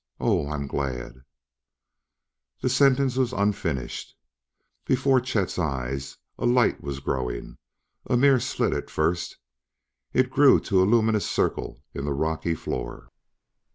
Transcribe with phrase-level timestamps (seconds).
[0.19, 1.23] Oh, I am glad"
[2.63, 4.15] The sentence was unfinished.
[4.83, 7.59] Before Chet's eyes a light was growing.
[8.07, 9.37] A mere slit at first,
[10.11, 13.09] it grew to a luminous circle in the rocky floor.